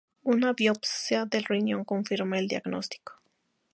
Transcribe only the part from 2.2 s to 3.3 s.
el diagnóstico.